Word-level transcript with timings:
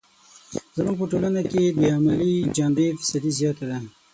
زموږ 0.77 0.95
په 0.99 1.05
ټولنه 1.11 1.41
کې 1.49 1.59
یې 1.65 1.71
د 1.77 1.79
عملي 1.97 2.33
جنبې 2.55 2.87
فیصدي 2.99 3.31
زیاته 3.39 3.65
ده. 3.69 3.77